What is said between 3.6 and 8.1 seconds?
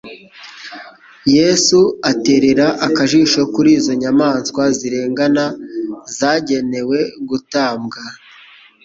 izo nyamaswa zirengana zagenewe gutambwa